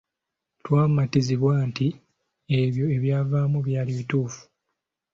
Twamatizibwa 0.63 1.53
nti 1.69 1.87
ebyo 2.61 2.85
ebyavaamu 2.95 3.57
byali 3.67 3.91
bituufu. 3.97 4.41